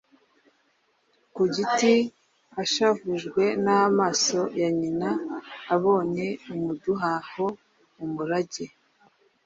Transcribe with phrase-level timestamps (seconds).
[1.35, 1.93] kugiti,
[2.63, 5.09] ashavujwe n’amaso ya nyina
[5.75, 7.45] abonye amuduhaho
[8.03, 8.65] umurage